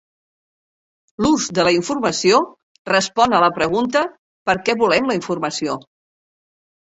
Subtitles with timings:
[1.25, 2.39] L’ús de la informació
[2.91, 4.03] respon a la pregunta
[4.51, 5.77] per què volem la informació.